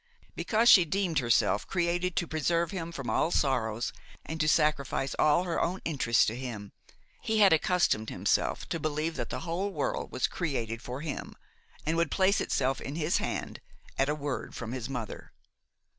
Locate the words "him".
2.71-2.91, 6.35-6.71, 11.01-11.35